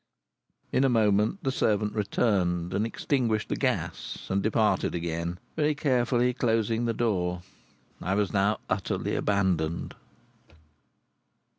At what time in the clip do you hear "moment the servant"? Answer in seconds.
0.89-1.93